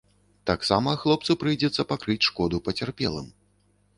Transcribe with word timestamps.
Таксама 0.49 0.93
хлопцу 1.01 1.35
прыйдзецца 1.43 1.85
пакрыць 1.93 2.27
шкоду 2.31 2.61
пацярпелым. 2.69 3.31